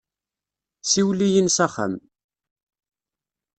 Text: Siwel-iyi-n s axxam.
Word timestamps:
Siwel-iyi-n 0.91 1.49
s 1.55 1.57
axxam. 1.65 1.93